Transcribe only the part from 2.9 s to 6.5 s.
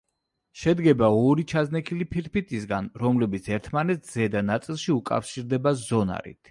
რომლებიც ერთმანეთს ზედა ნაწილში უკავშირდება ზონარით.